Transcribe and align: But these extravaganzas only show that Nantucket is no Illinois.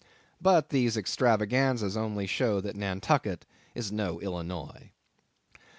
But 0.41 0.69
these 0.69 0.97
extravaganzas 0.97 1.95
only 1.95 2.25
show 2.25 2.59
that 2.59 2.75
Nantucket 2.75 3.45
is 3.75 3.91
no 3.91 4.19
Illinois. 4.19 4.89